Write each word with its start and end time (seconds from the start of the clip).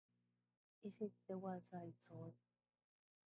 Is 0.83 0.93
it 0.99 1.11
the 1.27 1.37
"Wild 1.37 1.63
Side" 1.67 1.93
song? 2.09 2.33